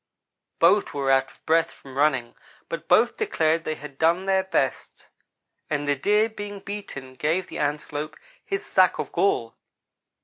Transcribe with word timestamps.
"Both 0.57 0.95
were 0.95 1.11
out 1.11 1.29
of 1.31 1.45
breath 1.45 1.69
from 1.69 1.95
running, 1.95 2.33
but 2.69 2.87
both 2.87 3.17
declared 3.17 3.63
they 3.65 3.75
had 3.75 3.99
done 3.99 4.25
their 4.25 4.41
best, 4.43 5.09
and 5.69 5.87
the 5.87 5.95
Deer, 5.95 6.27
being 6.27 6.59
beaten, 6.59 7.13
gave 7.13 7.45
the 7.49 7.59
Antelope 7.59 8.17
his 8.43 8.65
sack 8.65 8.97
of 8.97 9.11
gall. 9.11 9.55